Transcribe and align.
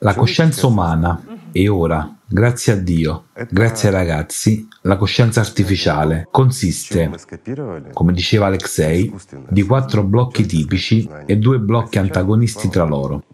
La 0.00 0.14
coscienza 0.14 0.66
umana 0.68 1.20
e 1.50 1.68
ora, 1.68 2.16
grazie 2.24 2.74
a 2.74 2.76
Dio, 2.76 3.24
grazie 3.50 3.88
ai 3.88 3.94
ragazzi, 3.94 4.68
la 4.82 4.96
coscienza 4.96 5.40
artificiale 5.40 6.28
consiste, 6.30 7.10
come 7.92 8.12
diceva 8.12 8.46
Alexei, 8.46 9.12
di 9.48 9.62
quattro 9.62 10.04
blocchi 10.04 10.46
tipici 10.46 11.08
e 11.26 11.36
due 11.38 11.58
blocchi 11.58 11.98
antagonisti 11.98 12.68
tra 12.68 12.84
loro. 12.84 13.24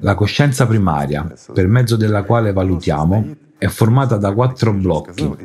La 0.00 0.16
coscienza 0.16 0.66
primaria, 0.66 1.32
per 1.52 1.68
mezzo 1.68 1.94
della 1.94 2.24
quale 2.24 2.52
valutiamo, 2.52 3.36
è 3.56 3.68
formata 3.68 4.16
da 4.16 4.32
quattro 4.32 4.72
blocchi. 4.72 5.36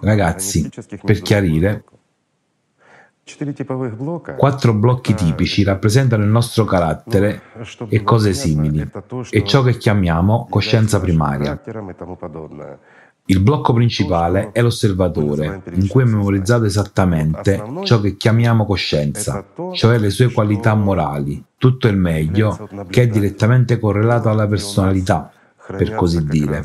Ragazzi, 0.00 0.70
per 1.04 1.20
chiarire, 1.22 1.84
Quattro 4.36 4.74
blocchi 4.74 5.14
tipici 5.14 5.62
rappresentano 5.62 6.22
il 6.22 6.28
nostro 6.28 6.64
carattere 6.64 7.40
e 7.88 8.02
cose 8.02 8.34
simili, 8.34 8.86
e 9.30 9.44
ciò 9.44 9.62
che 9.62 9.78
chiamiamo 9.78 10.46
coscienza 10.50 11.00
primaria. 11.00 11.58
Il 13.26 13.40
blocco 13.40 13.72
principale 13.72 14.50
è 14.52 14.60
l'osservatore, 14.60 15.62
in 15.72 15.88
cui 15.88 16.02
è 16.02 16.06
memorizzato 16.06 16.64
esattamente 16.64 17.64
ciò 17.84 17.98
che 17.98 18.18
chiamiamo 18.18 18.66
coscienza, 18.66 19.46
cioè 19.72 19.96
le 19.96 20.10
sue 20.10 20.30
qualità 20.30 20.74
morali, 20.74 21.42
tutto 21.56 21.88
il 21.88 21.96
meglio 21.96 22.68
che 22.90 23.02
è 23.02 23.06
direttamente 23.06 23.78
correlato 23.78 24.28
alla 24.28 24.46
personalità, 24.46 25.32
per 25.66 25.94
così 25.94 26.24
dire. 26.24 26.64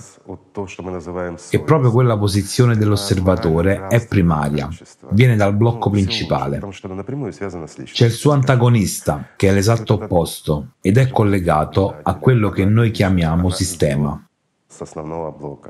E 1.49 1.59
proprio 1.61 1.91
quella 1.91 2.17
posizione 2.17 2.75
dell'osservatore 2.75 3.87
è 3.87 4.05
primaria, 4.05 4.69
viene 5.11 5.35
dal 5.35 5.55
blocco 5.55 5.89
principale. 5.89 6.61
C'è 7.83 8.05
il 8.05 8.11
suo 8.11 8.31
antagonista, 8.31 9.29
che 9.35 9.49
è 9.49 9.53
l'esatto 9.53 9.93
opposto, 9.93 10.73
ed 10.81 10.97
è 10.97 11.09
collegato 11.09 11.95
a 12.01 12.15
quello 12.15 12.49
che 12.49 12.65
noi 12.65 12.91
chiamiamo 12.91 13.49
sistema 13.49 14.23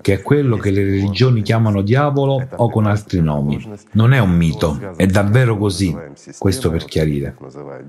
che 0.02 0.14
è 0.14 0.22
quello 0.22 0.58
che 0.58 0.72
le 0.72 0.84
religioni 0.84 1.42
chiamano 1.42 1.82
diavolo 1.82 2.48
o 2.58 2.70
con 2.70 2.86
altri 2.86 3.22
nomi. 3.22 3.66
Non 3.94 4.14
è 4.14 4.20
un 4.20 4.32
mito, 4.32 4.94
è 4.98 5.06
davvero 5.06 5.58
così, 5.58 5.96
questo 6.38 6.70
per 6.70 6.86
chiarire. 6.86 7.36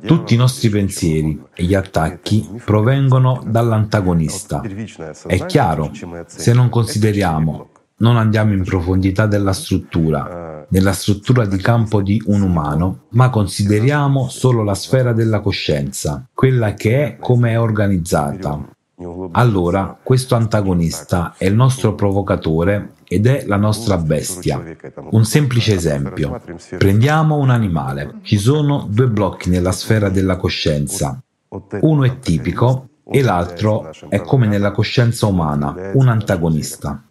Tutti 0.05 0.35
i 0.35 0.37
nostri 0.37 0.69
pensieri 0.69 1.43
e 1.53 1.65
gli 1.65 1.75
attacchi 1.75 2.49
provengono 2.65 3.43
dall'antagonista. 3.45 4.63
È 5.27 5.45
chiaro, 5.47 5.91
se 6.27 6.53
non 6.53 6.69
consideriamo 6.69 7.69
non 8.01 8.17
andiamo 8.17 8.55
in 8.55 8.65
profondità 8.65 9.27
della 9.27 9.53
struttura, 9.53 10.65
della 10.69 10.93
struttura 10.93 11.45
di 11.45 11.59
campo 11.59 12.01
di 12.01 12.23
un 12.27 12.41
umano, 12.41 13.01
ma 13.11 13.29
consideriamo 13.29 14.29
solo 14.29 14.63
la 14.63 14.75
sfera 14.75 15.13
della 15.13 15.41
coscienza, 15.41 16.27
quella 16.33 16.73
che 16.73 17.05
è 17.05 17.17
come 17.19 17.51
è 17.51 17.61
organizzata, 17.61 18.71
allora 19.33 19.99
questo 20.03 20.35
antagonista 20.35 21.35
è 21.37 21.47
il 21.47 21.55
nostro 21.55 21.95
provocatore 21.95 22.95
ed 23.07 23.27
è 23.27 23.45
la 23.47 23.57
nostra 23.57 23.97
bestia. 23.99 24.63
Un 25.11 25.25
semplice 25.25 25.75
esempio. 25.75 26.41
Prendiamo 26.79 27.37
un 27.37 27.51
animale. 27.51 28.21
Ci 28.23 28.39
sono 28.39 28.87
due 28.89 29.09
blocchi 29.09 29.51
nella 29.51 29.73
sfera 29.73 30.09
della 30.09 30.37
coscienza. 30.37 31.21
Uno 31.81 32.05
è 32.05 32.19
tipico 32.19 32.91
e 33.13 33.23
l'altro 33.23 33.91
è 34.09 34.21
come 34.21 34.47
nella 34.47 34.71
coscienza 34.71 35.27
umana, 35.27 35.75
un 35.95 36.07
antagonista. 36.07 37.03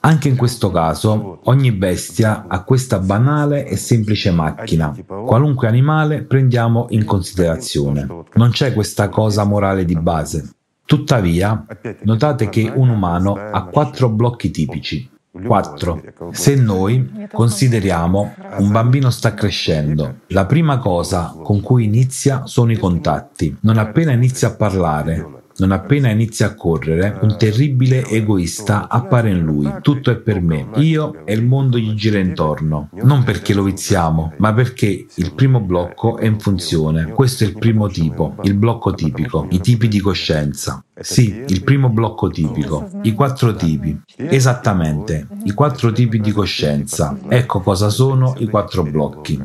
Anche 0.00 0.28
in 0.28 0.36
questo 0.36 0.70
caso, 0.70 1.40
ogni 1.44 1.72
bestia 1.72 2.44
ha 2.46 2.62
questa 2.62 2.98
banale 2.98 3.66
e 3.66 3.76
semplice 3.76 4.30
macchina. 4.30 4.94
Qualunque 5.06 5.68
animale 5.68 6.22
prendiamo 6.22 6.86
in 6.90 7.06
considerazione. 7.06 8.06
Non 8.34 8.50
c'è 8.50 8.74
questa 8.74 9.08
cosa 9.08 9.44
morale 9.44 9.86
di 9.86 9.96
base. 9.96 10.55
Tuttavia, 10.86 11.66
notate 12.02 12.48
che 12.48 12.70
un 12.72 12.88
umano 12.88 13.34
ha 13.34 13.64
quattro 13.64 14.08
blocchi 14.08 14.50
tipici. 14.52 15.10
4. 15.44 16.02
Se 16.30 16.54
noi 16.54 17.26
consideriamo 17.30 18.34
un 18.58 18.70
bambino 18.70 19.10
sta 19.10 19.34
crescendo, 19.34 20.20
la 20.28 20.46
prima 20.46 20.78
cosa 20.78 21.34
con 21.42 21.60
cui 21.60 21.84
inizia 21.84 22.46
sono 22.46 22.72
i 22.72 22.78
contatti. 22.78 23.54
Non 23.60 23.78
appena 23.78 24.12
inizia 24.12 24.48
a 24.48 24.54
parlare, 24.54 25.35
non 25.58 25.72
appena 25.72 26.10
inizia 26.10 26.46
a 26.46 26.54
correre, 26.54 27.18
un 27.22 27.36
terribile 27.38 28.04
egoista 28.06 28.88
appare 28.88 29.30
in 29.30 29.40
lui. 29.40 29.72
Tutto 29.80 30.10
è 30.10 30.16
per 30.16 30.40
me. 30.40 30.68
Io 30.76 31.24
e 31.24 31.32
il 31.32 31.44
mondo 31.44 31.78
gli 31.78 31.94
gira 31.94 32.18
intorno. 32.18 32.90
Non 33.02 33.24
perché 33.24 33.54
lo 33.54 33.62
viziamo, 33.62 34.34
ma 34.38 34.52
perché 34.52 35.06
il 35.14 35.32
primo 35.34 35.60
blocco 35.60 36.18
è 36.18 36.26
in 36.26 36.38
funzione. 36.38 37.10
Questo 37.12 37.44
è 37.44 37.46
il 37.46 37.58
primo 37.58 37.88
tipo, 37.88 38.36
il 38.42 38.54
blocco 38.54 38.92
tipico, 38.92 39.46
i 39.50 39.60
tipi 39.60 39.88
di 39.88 40.00
coscienza. 40.00 40.84
Sì, 40.98 41.44
il 41.46 41.62
primo 41.62 41.88
blocco 41.88 42.28
tipico, 42.28 42.88
i 43.02 43.12
quattro 43.14 43.54
tipi. 43.54 43.98
Esattamente, 44.16 45.26
i 45.44 45.52
quattro 45.52 45.92
tipi 45.92 46.20
di 46.20 46.32
coscienza. 46.32 47.18
Ecco 47.28 47.60
cosa 47.60 47.88
sono 47.88 48.34
i 48.38 48.48
quattro 48.48 48.82
blocchi. 48.82 49.40